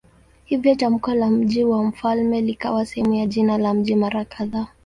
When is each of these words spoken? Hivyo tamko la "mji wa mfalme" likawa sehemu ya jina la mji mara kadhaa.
Hivyo 0.45 0.75
tamko 0.75 1.13
la 1.13 1.29
"mji 1.29 1.63
wa 1.63 1.83
mfalme" 1.83 2.41
likawa 2.41 2.85
sehemu 2.85 3.13
ya 3.13 3.25
jina 3.25 3.57
la 3.57 3.73
mji 3.73 3.95
mara 3.95 4.25
kadhaa. 4.25 4.67